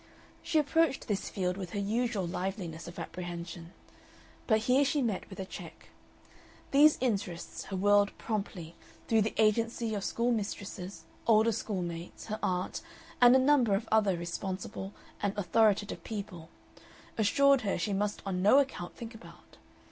[0.41, 3.71] She approached this field with her usual liveliness of apprehension.
[4.47, 5.89] But here she met with a check.
[6.71, 8.73] These interests her world promptly,
[9.07, 12.81] through the agency of schoolmistresses, older school mates, her aunt,
[13.21, 14.91] and a number of other responsible
[15.21, 16.49] and authoritative people,
[17.15, 19.57] assured her she must on no account think about.